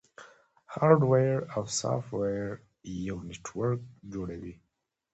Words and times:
هارډویر 0.73 1.39
او 1.55 1.63
سافټویر 1.79 2.49
یو 3.07 3.17
نیټورک 3.27 3.79
جوړوي. 4.13 4.53